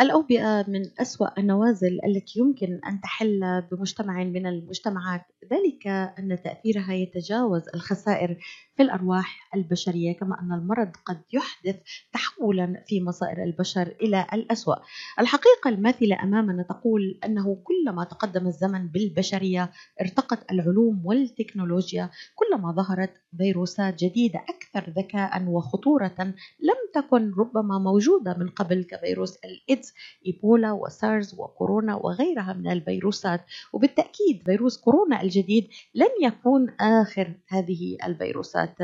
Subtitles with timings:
[0.00, 5.22] الأوبئة من أسوأ النوازل التي يمكن أن تحل بمجتمع من المجتمعات.
[5.52, 5.86] ذلك
[6.18, 8.36] أن تأثيرها يتجاوز الخسائر
[8.76, 11.76] في الأرواح البشرية كما أن المرض قد يحدث
[12.12, 14.74] تحولا في مصائر البشر إلى الأسوأ.
[15.20, 19.70] الحقيقة الماثلة أمامنا تقول أنه كلما تقدم الزمن بالبشرية
[20.00, 26.14] ارتقت العلوم والتكنولوجيا كلما ظهرت فيروسات جديدة أكثر ذكاء وخطورة
[26.60, 29.87] لم تكن ربما موجودة من قبل كفيروس الإيدز
[30.26, 33.40] إيبولا وسارز وكورونا وغيرها من الفيروسات
[33.72, 38.74] وبالتأكيد فيروس كورونا الجديد لن يكون آخر هذه الفيروسات.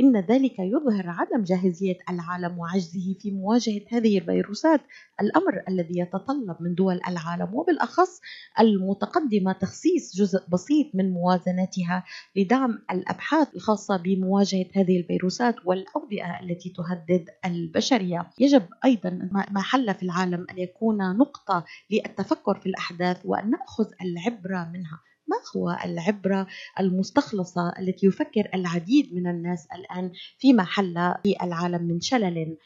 [0.00, 4.80] إن ذلك يظهر عدم جاهزية العالم وعجزه في مواجهة هذه الفيروسات
[5.20, 8.20] الأمر الذي يتطلب من دول العالم وبالأخص
[8.60, 12.04] المتقدمة تخصيص جزء بسيط من موازنتها
[12.36, 18.30] لدعم الأبحاث الخاصة بمواجهة هذه الفيروسات والأوبئة التي تهدد البشرية.
[18.38, 24.70] يجب أيضا ما حل في العالم أن يكون نقطة للتفكر في الأحداث وأن نأخذ العبرة
[24.72, 25.00] منها.
[25.28, 26.46] ما هو العبرة
[26.80, 32.56] المستخلصة التي يفكر العديد من الناس الآن فيما حل في العالم من شلل؟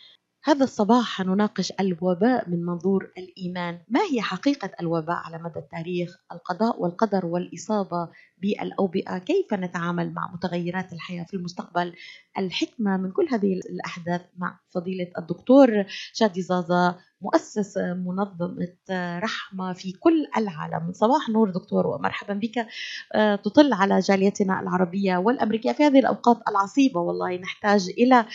[0.44, 6.82] هذا الصباح نناقش الوباء من منظور الإيمان، ما هي حقيقة الوباء على مدى التاريخ؟ القضاء
[6.82, 11.92] والقدر والإصابة بالاوبئه، كيف نتعامل مع متغيرات الحياة في المستقبل؟
[12.38, 18.74] الحكمة من كل هذه الأحداث مع فضيلة الدكتور شادي زازا مؤسس منظمة
[19.18, 20.92] رحمة في كل العالم.
[20.92, 22.66] صباح نور دكتور ومرحبا بك.
[23.14, 27.36] آه، تطل على جاليتنا العربية والأمريكية في هذه الأوقات العصيبة والله.
[27.36, 28.26] نحتاج إلى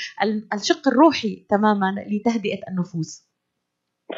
[0.54, 3.29] الشق الروحي تماما لتهدئة النفوس.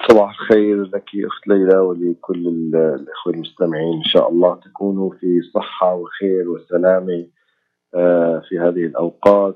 [0.10, 3.94] صباح الخير لك أخت ليلى ولكل الإخوة المستمعين.
[3.94, 7.28] إن شاء الله تكونوا في صحة وخير وسلامة
[7.96, 9.56] آه، في هذه الأوقات.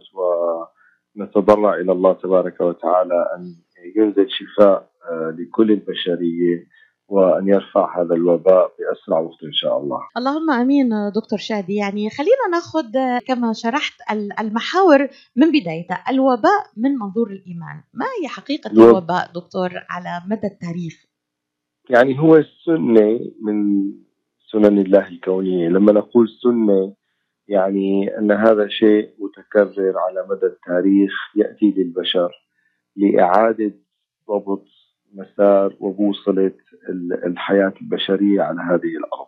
[1.16, 3.56] ونتضرع إلى الله تبارك وتعالى أن
[3.95, 6.67] ينزل شفاء آه، لكل البشرية.
[7.08, 10.00] وأن يرفع هذا الوباء بأسرع وقت إن شاء الله.
[10.17, 12.92] اللهم آمين دكتور شادي، يعني خلينا ناخذ
[13.28, 13.94] كما شرحت
[14.40, 21.06] المحاور من بدايتها، الوباء من منظور الإيمان، ما هي حقيقة الوباء دكتور على مدى التاريخ؟
[21.90, 23.85] يعني هو السنة من
[24.51, 26.94] سنن الله الكونية، لما نقول سنة
[27.47, 32.31] يعني أن هذا شيء متكرر على مدى التاريخ يأتي للبشر
[32.96, 33.74] لإعادة
[34.30, 34.66] ضبط
[35.16, 36.52] مسار وبوصلة
[37.26, 39.28] الحياة البشرية على هذه الأرض.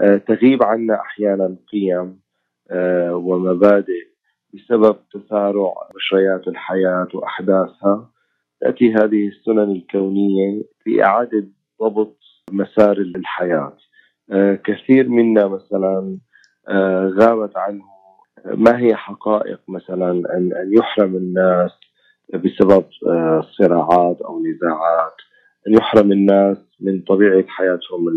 [0.00, 2.20] آه، تغيب عنا أحيانا قيم
[2.70, 4.10] آه، ومبادئ
[4.54, 8.10] بسبب تسارع مشريات الحياة وأحداثها.
[8.60, 11.46] تأتي هذه السنن الكونية لإعادة
[11.82, 12.18] ضبط
[12.52, 13.76] مسار الحياة.
[14.32, 16.18] آه، كثير منا مثلا
[17.18, 17.84] غابت عنه
[18.44, 21.70] ما هي حقائق مثلا أن يحرم الناس؟
[22.34, 25.14] بسبب آه، صراعات أو نزاعات
[25.68, 28.08] ان يحرم الناس من طبيعة حياتهم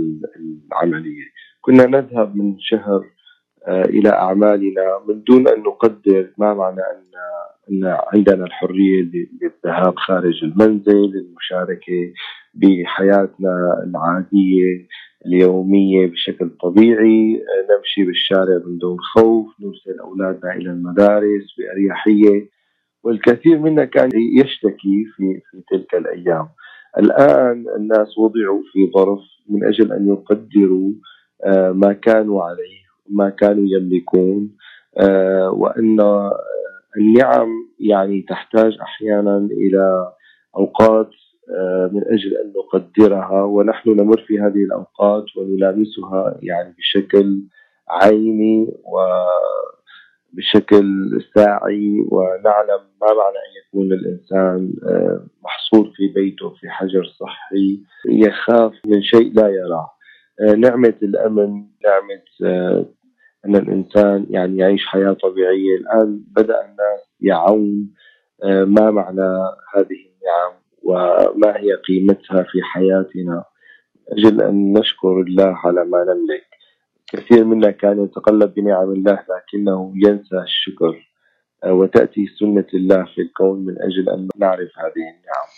[0.72, 1.24] العملية.
[1.62, 3.04] كنا نذهب من شهر
[3.68, 7.14] آه، إلى أعمالنا من دون أن نقدر ما معنى أن
[7.72, 9.02] أن عندنا الحرية
[9.42, 12.14] للذهاب خارج المنزل المشاركه
[12.54, 14.88] بحياتنا العادية
[15.26, 17.36] اليومية بشكل طبيعي.
[17.36, 22.50] آه، نمشي بالشارع من دون خوف نرسل أولادنا إلى المدارس بأريحية.
[23.04, 26.48] والكثير منا كان يشتكي في في تلك الأيام.
[26.98, 29.20] الآن الناس وضعوا في ظرف
[29.50, 30.92] من أجل أن يقدروا
[31.46, 34.52] آه، ما كانوا عليه ما كانوا يملكون
[34.98, 36.40] آه، وأن آه،
[36.98, 37.50] النعم
[37.80, 40.14] يعني تحتاج أحيانا إلى
[40.58, 41.10] أوقات
[41.92, 47.42] من أجل أن نقدرها ونحن نمر في هذه الأوقات ونلامسها يعني بشكل
[47.90, 49.00] عيني و
[50.34, 50.86] بشكل
[51.36, 57.80] ساعي ونعلم ما معنى أن يكون الإنسان آه، محصور في بيته في حجر صحي
[58.10, 59.90] يخاف من شيء لا يراه.
[60.42, 62.86] آه، نعمة الأمن نعمة آه،
[63.46, 65.78] أن الإنسان يعني يعيش حياة طبيعية.
[65.78, 67.94] الآن بدأ الناس يعون
[68.44, 69.32] ما معنى
[69.76, 73.44] هذه النعم وما هي قيمتها في حياتنا.
[74.12, 76.53] أجل أن نشكر الله على ما نملك.
[77.14, 81.10] كثير منا كان يتقلب بنعم الله لكنه ينسى الشكر
[81.64, 85.50] آه، وتأتي سنة الله في الكون من أجل أن نعرف هذه النعم.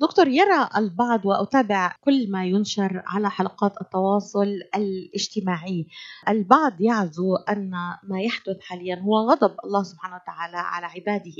[0.00, 5.86] دكتور يرى البعض وأتابع كل ما ينشر على حلقات التواصل الاجتماعي.
[6.28, 7.70] البعض يعزو أن
[8.02, 11.36] ما يحدث حاليا هو غضب الله سبحانه وتعالى على عباده.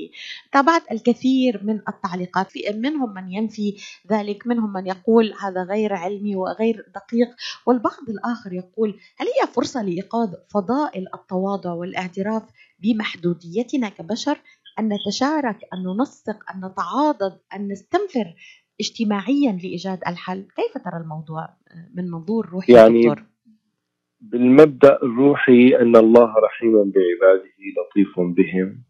[0.52, 3.76] تابعت الكثير من التعليقات منهم من ينفي
[4.10, 7.28] ذلك منهم من يقول هذا غير علمي وغير دقيق
[7.66, 12.43] والبعض الآخر يقول هل هي فرصة لإيقاظ فضائل التواضع والاعتراف
[12.78, 14.40] بمحدوديتنا كبشر؟
[14.79, 18.35] أن نتشارك أن ننسق أن نتعاضد أن نستنفر
[18.81, 20.47] اجتماعيا لإيجاد الحل.
[20.57, 21.49] كيف ترى الموضوع
[21.95, 23.25] من منظور روحي يعني دكتور؟
[24.21, 28.85] بالمبدأ الروحي أن الله رحيم بعباده لطيف بهم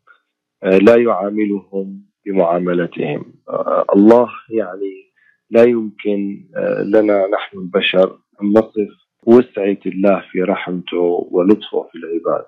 [0.62, 3.34] آه، لا يعاملهم بمعاملتهم.
[3.48, 5.12] آه، الله يعني
[5.50, 8.88] لا يمكن آه، لنا نحن البشر أن نصف
[9.26, 12.46] وسعة الله في رحمته ولطفه في العباد.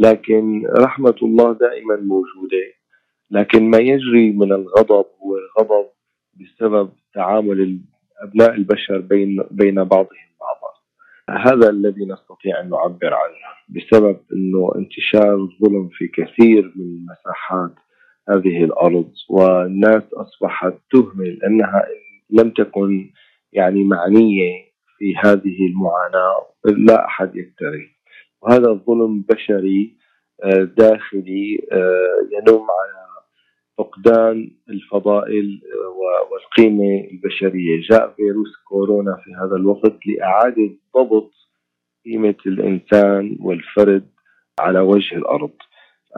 [0.00, 2.66] لكن رحمة الله دائما موجودة.
[3.30, 5.86] لكن ما يجري من الغضب هو الغضب
[6.34, 7.80] بسبب تعامل
[8.22, 10.70] أبناء البشر بين بين بعضهم بعضا.
[11.30, 17.74] هذا الذي نستطيع أن نعبر عنه بسبب أنه انتشار الظلم في كثير من مساحات
[18.28, 21.84] هذه الأرض والناس أصبحت تهمل أنها
[22.30, 23.10] لم تكن
[23.52, 24.52] يعني معنية
[24.98, 27.99] في هذه المعاناة لا أحد يكترث
[28.42, 29.96] وهذا الظلم بشري
[30.44, 33.00] آه، داخلي آه، ينم على
[33.78, 37.80] فقدان الفضائل آه، والقيمة البشرية.
[37.90, 41.32] جاء فيروس كورونا في هذا الوقت لإعادة ضبط
[42.04, 44.08] قيمة الإنسان والفرد
[44.60, 45.52] على وجه الأرض.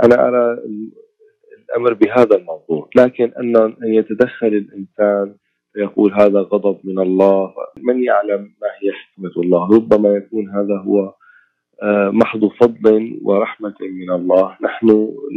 [0.05, 0.59] أنا أرى
[1.69, 2.89] الأمر بهذا الموضوع.
[2.97, 5.37] لكن أن يتدخل الإنسان
[5.73, 11.15] فيقول هذا غضب من الله من يعلم ما هي حكمة الله؟ ربما يكون هذا هو
[12.12, 14.56] محض فضل ورحمة من الله.
[14.62, 14.87] نحن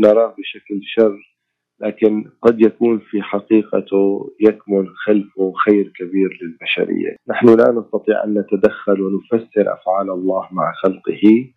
[0.04, 1.36] نراه بشكل شر
[1.80, 7.16] لكن قد يكون في حقيقته يكمن خلفه خير كبير للبشرية.
[7.30, 11.52] نحن لا نستطيع أن نتدخل ونفسر أفعال الله مع خلقه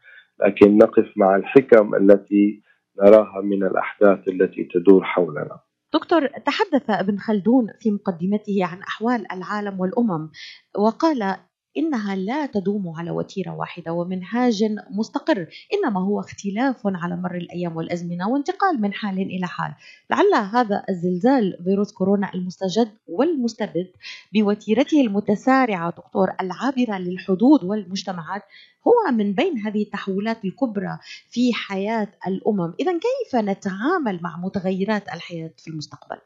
[0.46, 2.62] لكن نقف مع الحكم التي
[3.02, 5.58] نراها من الأحداث التي تدور حولنا.
[5.94, 10.30] دكتور تحدث ابن خلدون في مقدمته عن أحوال العالم والأمم
[10.78, 11.36] وقال
[11.78, 18.28] إنها لا تدوم على وتيرة واحدة ومنهاج مستقر إنما هو اختلاف على مر الأيام والأزمنة
[18.28, 19.74] وانتقال من حال إلى حال
[20.10, 23.90] لعل هذا الزلزال فيروس كورونا المستجد والمستبد
[24.34, 28.42] بوتيرته المتسارعة دكتور العابرة للحدود والمجتمعات
[28.86, 30.98] هو من بين هذه التحولات الكبرى
[31.30, 36.18] في حياة الأمم إذا كيف نتعامل مع متغيرات الحياة في المستقبل؟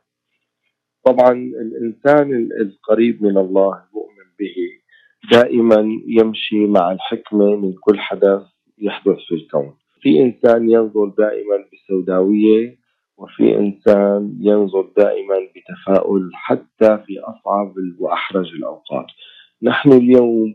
[1.04, 4.81] طبعا الإنسان القريب من الله المؤمن به
[5.30, 8.42] دائما يمشي مع الحكمة من كل حدث
[8.78, 9.74] يحدث في الكون.
[10.00, 12.76] في إنسان ينظر دائما بسوداوية
[13.18, 19.06] وفي إنسان ينظر دائما بتفاؤل حتى في أصعب وأحرج الأوقات.
[19.62, 20.54] نحن اليوم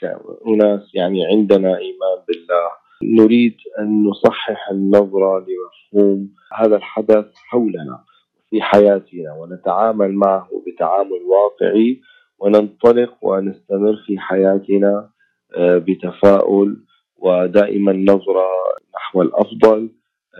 [0.00, 2.70] كأناس يعني عندنا إيمان بالله.
[3.02, 6.28] نريد أن نصحح النظرة لمفهوم
[6.58, 8.04] هذا الحدث حولنا
[8.50, 12.00] في حياتنا ونتعامل معه بتعامل واقعي.
[12.40, 15.10] وننطلق ونستمر في حياتنا
[15.56, 16.76] آه، بتفاؤل
[17.16, 18.46] ودائما نظرة
[18.94, 19.90] نحو الأفضل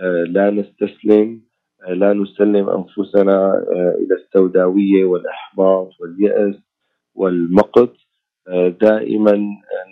[0.03, 1.41] آه، لا نستسلم
[1.87, 3.63] آه، لا نسلم أنفسنا
[3.99, 6.55] إلى السوداوية والإحباط واليأس
[7.15, 7.93] والمقت.
[8.81, 9.47] دائما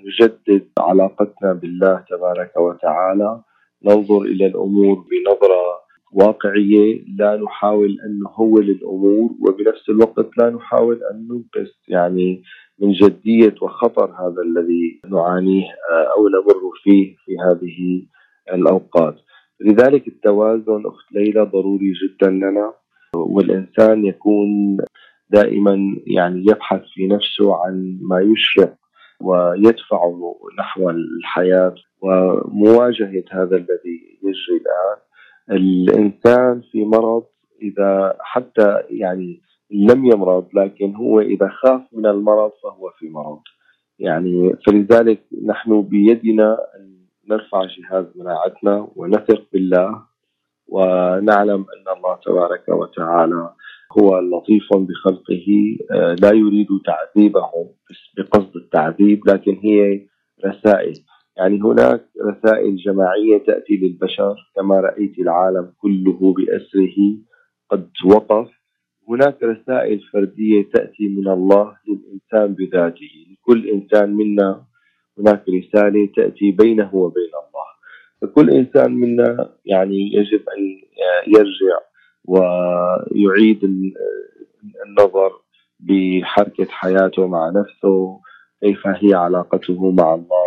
[0.06, 3.42] نجدد علاقتنا بالله تبارك وتعالى
[3.84, 5.79] ننظر إلى الأمور بنظرة
[6.12, 12.44] واقعية لا نحاول أن نهول الأمور وبنفس الوقت لا نحاول أن ننقص يعني
[12.80, 18.08] من جدية وخطر هذا الذي نعانيه آه، أو نمر فيه في هذه
[18.54, 19.16] الأوقات.
[19.62, 22.74] لذلك التوازن أخت ليلى ضروري جدا لنا
[23.16, 24.78] والإنسان يكون
[25.30, 25.78] دائما
[26.08, 28.76] يعني يبحث في نفسه عن ما يشرق
[29.22, 35.09] ويدفعه نحو الحياة ومواجهة هذا الذي يجري الآن.
[35.52, 37.24] الإنسان في مرض
[37.62, 39.42] إذا حتى يعني
[39.72, 43.40] لم يمرض لكن هو إذا خاف من المرض فهو في مرض.
[44.00, 50.02] يعني فلذلك نحن بيدنا أن نرفع جهاز مناعتنا ونثق بالله
[50.68, 53.54] ونعلم أن الله تبارك وتعالى
[54.00, 57.70] هو لطيف بخلقه آه، لا يريد تعذيبهم
[58.18, 60.06] بقصد التعذيب لكن هي
[60.46, 60.94] رسائل.
[61.40, 66.98] يعني هناك رسائل جماعية تأتي للبشر كما رأيت العالم كله بأسره
[67.70, 68.48] قد وقف.
[69.10, 74.64] هناك رسائل فردية تأتي من الله للإنسان بذاته لكل إنسان منا
[75.20, 77.70] هناك رسالة تأتي بينه وبين الله.
[78.22, 80.82] فكل إنسان منا يعني يجب أن
[81.28, 81.80] يرجع
[82.26, 83.64] ويعيد
[84.86, 85.32] النظر
[85.80, 88.20] بحركة حياته مع نفسه
[88.64, 90.39] كيف هي علاقته مع الله.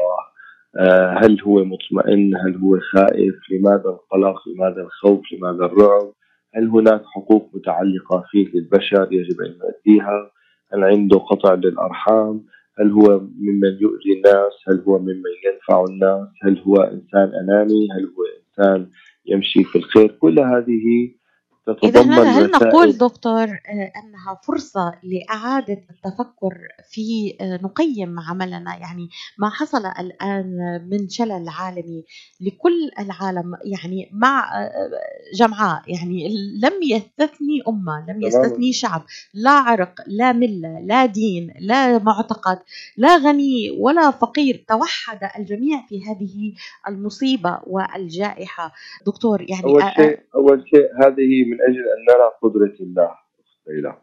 [1.23, 6.13] هل هو مطمئن؟ هل هو خائف؟ لماذا القلق؟ لماذا الخوف؟ لماذا الرعب؟
[6.55, 10.31] هل هناك حقوق متعلقة فيه للبشر يجب أن يؤديها؟
[10.73, 12.45] هل عنده قطع للأرحام؟
[12.79, 18.05] هل هو ممن يؤذي الناس؟ هل هو ممن ينفع الناس؟ هل هو إنسان أناني؟ هل
[18.05, 18.91] هو إنسان
[19.27, 21.13] يمشي في الخير؟ كل هذه
[21.69, 29.51] إذا هل نقول دكتور آه، أنها فرصة لإعادة التفكر في آه، نقيم عملنا؟ يعني ما
[29.51, 30.57] حصل الآن
[30.91, 32.05] من شلل عالمي
[32.41, 34.91] لكل العالم يعني مع آه،
[35.35, 36.29] جمعاء يعني
[36.63, 39.03] لم يستثني أمة لم يستثني شعب
[39.35, 42.59] لا عرق لا ملة لا دين لا معتقد
[42.97, 46.55] لا غني ولا فقير توحد الجميع في هذه
[46.89, 48.73] المصيبة والجائحة.
[49.07, 53.11] دكتور يعني أول شيء أول شيء هذه من أجل أن نرى قدرة الله
[53.69, 53.97] ليلى.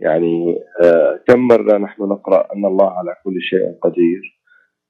[0.00, 4.40] يعني آه كم مرة نحن نقرأ أن الله على كل شيء قدير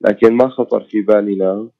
[0.01, 1.71] لكن ما خطر في بالنا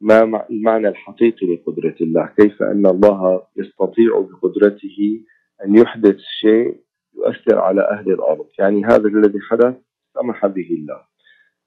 [0.00, 2.26] ما المعنى الحقيقي لقدرة الله.
[2.36, 5.24] كيف أن الله يستطيع بقدرته
[5.64, 6.80] أن يحدث شيء
[7.14, 8.46] يؤثر على أهل الأرض.
[8.58, 9.74] يعني هذا الذي حدث
[10.14, 11.00] سمح به الله.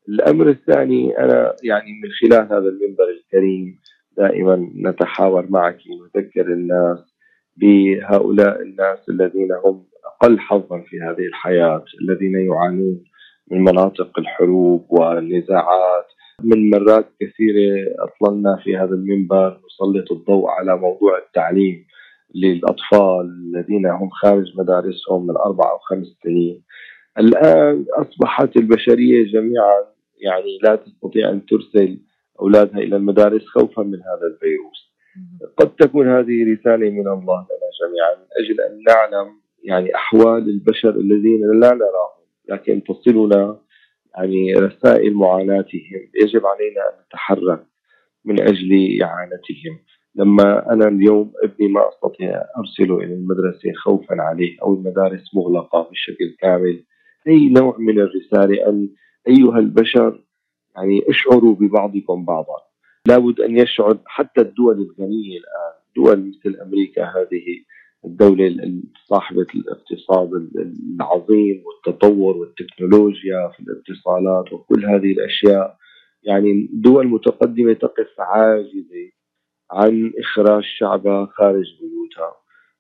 [0.10, 3.80] الأمر الثاني أنا يعني من خلال هذا المنبر الكريم
[4.18, 5.78] دائما نتحاور معك
[6.16, 7.11] نذكر الناس
[7.58, 13.04] بهؤلاء الناس الذين هم أقل حظا في هذه الحياة الذين يعانون
[13.52, 16.06] من مناطق الحروب والنزاعات
[16.44, 21.86] من مرات كثيرة أطللنا في هذا المنبر نسلط الضوء على موضوع التعليم
[22.36, 26.64] للأطفال الذين هم خارج مدارسهم من أربع أو خمس سنين.
[27.20, 29.86] الآن أصبحت البشرية جميعا
[30.22, 32.00] يعني لا تستطيع أن ترسل
[32.40, 34.91] أولادها إلى المدارس خوفا من هذا الفيروس.
[35.58, 40.90] قد تكون هذه رسالة من الله لنا جميعا من أجل أن نعلم يعني أحوال البشر
[40.90, 43.58] الذين لا نراهم لكن تصلنا
[44.18, 47.66] يعني رسائل معاناتهم يجب علينا أن نتحرك
[48.26, 49.80] من أجل إعانتهم.
[50.16, 56.36] لما أنا اليوم ابني ما أستطيع أرسله إلى المدرسة خوفا عليه أو المدارس مغلقة بشكل
[56.40, 56.84] كامل
[57.28, 58.90] أي نوع من الرسالة أن
[59.28, 60.24] أيها البشر
[60.76, 62.71] يعني اشعروا ببعضكم بعضا.
[63.08, 67.44] لابد أن يشعر حتى الدول الغنية الآن دول مثل أمريكا هذه
[68.06, 68.74] الدولة
[69.10, 70.30] صاحبة الاقتصاد
[70.96, 75.78] العظيم والتطور والتكنولوجيا في الاتصالات وكل هذه الأشياء.
[76.24, 79.12] يعني دول متقدمة تقف عاجزة
[79.72, 82.36] عن إخراج شعبها خارج بيوتها.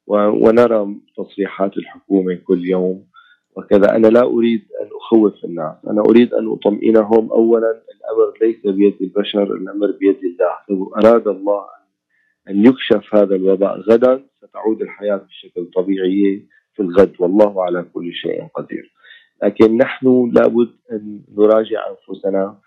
[0.08, 3.11] ونرى تصريحات الحكومة كل يوم
[3.58, 3.96] وكذا.
[3.96, 5.76] أنا لا أريد أن أخوف الناس.
[5.88, 7.32] أنا أريد أن أطمئنهم.
[7.32, 10.56] أولا الأمر ليس بيد البشر الأمر بيد الله.
[10.70, 11.66] لو أراد الله
[12.50, 17.14] أن يكشف هذا الوباء غدا ستعود الحياة بشكل طبيعي في الغد.
[17.20, 18.94] والله على كل شيء قدير.
[19.44, 22.58] لكن نحن لابد أن نراجع أنفسنا.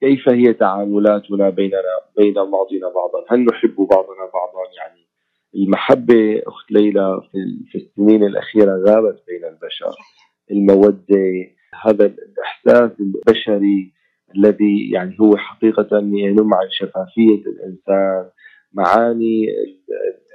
[0.00, 1.82] كيف هي تعاملاتنا بيننا
[2.16, 5.00] بين بعضنا بعضا؟ هل نحب بعضنا بعضا؟ يعني
[5.54, 7.20] المحبة أخت ليلى
[7.72, 9.94] في السنين الأخيرة غابت بين البشر.
[10.50, 11.46] المودة
[11.84, 13.92] هذا الإحساس البشري
[14.36, 18.30] الذي يعني هو حقيقة ينم عن شفافية الإنسان
[18.72, 19.46] معاني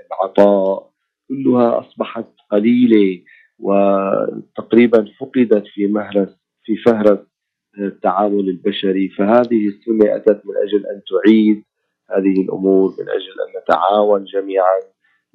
[0.07, 0.89] العطاء
[1.27, 3.21] كلها أصبحت قليلة
[3.59, 7.19] وتقريبا فقدت في مهرس في فهرس
[7.79, 9.09] التعامل البشري.
[9.09, 11.63] فهذه السنة أتت من أجل أن تعيد
[12.11, 14.79] هذه الأمور من أجل أن نتعاون جميعا.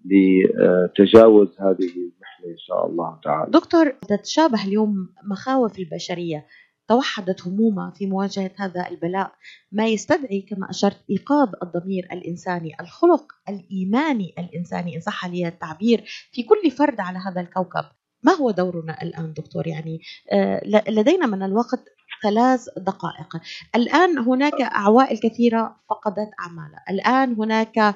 [0.05, 3.51] لتجاوز هذه المحنة إن شاء الله تعالى.
[3.51, 6.47] دكتور تتشابه اليوم مخاوف البشرية
[6.89, 9.33] توحدت همومها في مواجهة هذا البلاء
[9.73, 16.43] ما يستدعي كما أشرت إيقاظ الضمير الإنساني الخلق الإيماني الإنساني إن صح لي التعبير في
[16.43, 17.85] كل فرد على هذا الكوكب.
[18.23, 20.01] ما هو دورنا الآن دكتور؟ يعني
[20.33, 21.85] آه، لدينا من الوقت
[22.23, 23.37] ثلاث دقائق.
[23.77, 26.85] الآن هناك عوائل كثيرة فقدت أعمالها.
[26.91, 27.95] الآن هناك آه،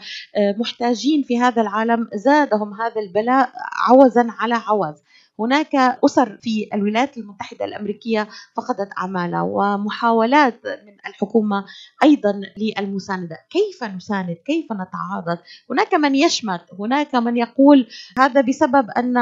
[0.58, 3.52] محتاجين في هذا العالم زادهم هذا البلاء
[3.88, 4.94] عوزا على عوز.
[5.44, 11.64] هناك أسر في الولايات المتحدة الأمريكية فقدت أعمالها ومحاولات من الحكومة
[12.02, 13.36] أيضا للمساندة.
[13.50, 15.38] كيف نساند؟ كيف نتعاضد
[15.70, 17.86] هناك من يشمت هناك من يقول
[18.18, 19.16] هذا بسبب أن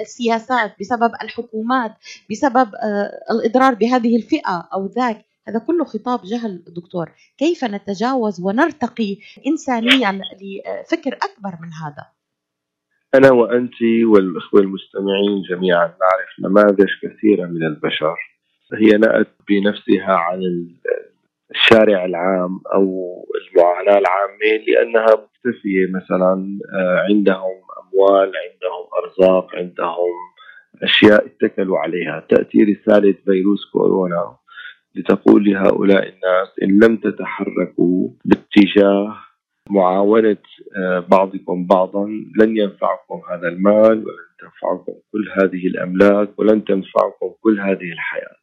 [0.00, 1.94] السياسات بسبب الحكومات
[2.30, 5.24] بسبب آه، الإضرار بهذه الفئة أو ذاك.
[5.48, 7.12] هذا كله خطاب جهل دكتور.
[7.38, 12.21] كيف نتجاوز ونرتقي إنسانيا لفكر أكبر من هذا؟
[13.14, 18.16] أنا وأنت والأخوة المستمعين جميعا نعرف نماذج كثيرة من البشر.
[18.74, 20.40] هي نأت بنفسها عن
[21.50, 30.12] الشارع العام أو المعاناة العامة لأنها مكتفية مثلا آه، عندهم أموال عندهم أرزاق عندهم
[30.82, 32.26] أشياء اتكلوا عليها.
[32.28, 34.36] تأتي رسالة فيروس كورونا
[34.94, 39.16] لتقول لهؤلاء الناس إن لم تتحركوا باتجاه
[39.70, 40.36] معاونة
[40.76, 42.06] آه، بعضكم بعضا.
[42.40, 48.42] لن ينفعكم هذا المال ولن تنفعكم كل هذه الأملاك ولن تنفعكم كل هذه الحياة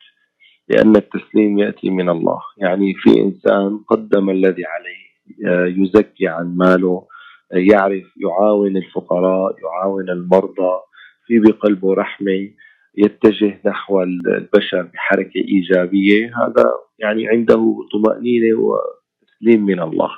[0.67, 2.39] لأن التسليم يأتي من الله.
[2.57, 5.09] يعني في إنسان قدم الذي عليه
[5.47, 7.07] آه، يزكي عن ماله
[7.51, 10.79] يعرف يعاون الفقراء يعاون المرضى
[11.25, 12.49] في بقلبه رحمة
[12.97, 16.25] يتجه نحو البشر بحركة إيجابية.
[16.25, 20.09] هذا يعني عنده طمأنينة وتسليم من الله.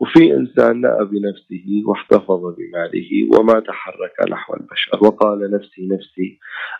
[0.00, 6.38] وفي إنسان نأى بنفسه واحتفظ بماله وما تحرك نحو البشر وقال نفسي نفسي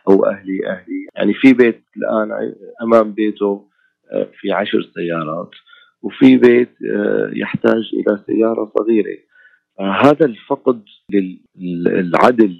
[0.08, 1.06] أو أهلي أهلي.
[1.16, 3.68] يعني في بيت الآن أمام بيته
[4.12, 5.50] آه، في عشر سيارات
[6.02, 9.18] وفي بيت آه، يحتاج إلى سيارة صغيرة.
[9.80, 10.82] هذا الفقد
[11.56, 12.56] للعدل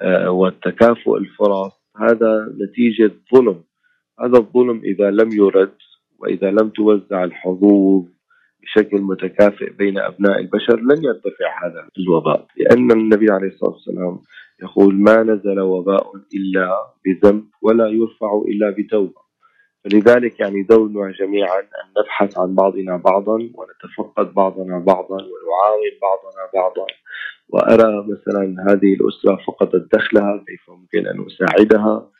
[0.00, 3.62] آه، والتكافؤ الفرص هذا نتيجة ظلم.
[4.20, 5.74] هذا الظلم إذا لم يرد
[6.18, 8.04] وإذا لم توزع الحظوظ
[8.62, 14.18] بشكل متكافئ بين أبناء البشر لن يرتفع هذا الوباء لأن النبي عليه الصلاة والسلام
[14.62, 19.28] يقول ما نزل وباء إلا بذنب ولا يرفع إلا بتوبة.
[19.84, 26.86] فلذلك يعني دورنا جميعا أن نبحث عن بعضنا بعضا ونتفقد بعضنا بعضا ونعاون بعضنا بعضا.
[27.48, 32.10] وأرى مثلا هذه الأسرة فقدت دخلها كيف ممكن أن أساعدها؟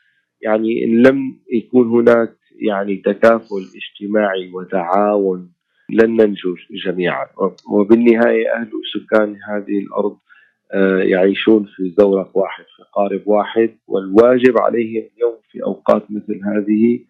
[0.40, 5.52] يعني إن لم يكون هناك يعني تكافل اجتماعي وتعاون
[5.90, 6.54] لن ننجو
[6.86, 7.26] جميعا.
[7.70, 10.18] وبالنهاية أهل وسكان هذه الأرض
[10.72, 13.78] آه، يعيشون في زورق واحد في قارب واحد.
[13.86, 17.00] والواجب عليهم اليوم في أوقات مثل هذه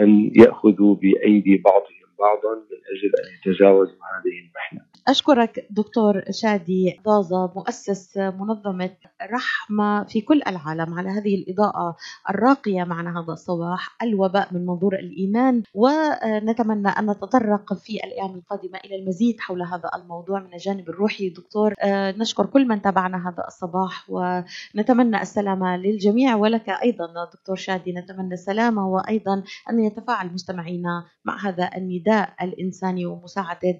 [0.00, 4.89] أن يأخذوا بأيدي بعضهم بعضا من أجل أن يتجاوزوا هذه المحنة.
[5.08, 8.90] أشكرك دكتور شادي ضازة مؤسس منظمة
[9.32, 11.96] رحمة في كل العالم على هذه الإضاءة
[12.30, 18.96] الراقية معنا هذا الصباح الوباء من منظور الإيمان ونتمنى أن نتطرق في الأيام القادمة إلى
[18.96, 21.28] المزيد حول هذا الموضوع من الجانب الروحي.
[21.28, 27.92] دكتور آه، نشكر كل من تابعنا هذا الصباح ونتمنى السلامة للجميع ولك أيضا دكتور شادي
[27.92, 33.78] نتمنى السلامة وأيضا أن يتفاعل مستمعينا مع هذا النداء الإنساني ومساعدة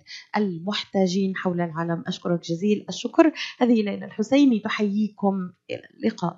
[1.10, 2.04] المحتاجين حول العالم.
[2.06, 3.32] أشكرك جزيل الشكر.
[3.58, 5.34] هذه ليلى الحسيني تحييكم.
[5.70, 6.28] إلى اللقاء.